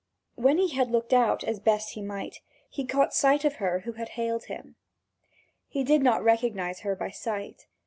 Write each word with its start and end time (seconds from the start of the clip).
When 0.33 0.57
he 0.57 0.69
had 0.69 0.89
looked 0.89 1.13
out 1.13 1.43
as 1.43 1.59
best 1.59 1.91
he 1.91 2.01
might, 2.01 2.41
he 2.67 2.85
caught 2.87 3.13
sight 3.13 3.45
of 3.45 3.57
her 3.57 3.81
who 3.81 3.91
had 3.91 4.09
hailed 4.17 4.45
him. 4.45 4.75
He 5.67 5.83
did 5.83 6.01
not 6.01 6.23
recognise 6.23 6.79
her 6.79 6.95
by 6.95 7.11
sight. 7.11 7.67